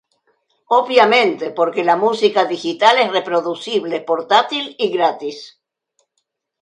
Obviamente, 0.79 1.45
porque 1.57 1.83
la 1.83 1.95
música 1.95 2.45
digital 2.45 2.97
es 2.97 3.11
reproducible, 3.11 4.01
portátil 4.01 4.75
y 4.79 4.89
gratis. 4.89 5.61